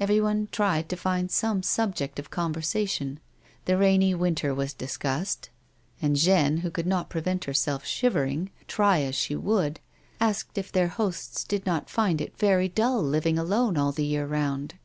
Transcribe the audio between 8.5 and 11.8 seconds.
try as she ■would, asked if their hosts did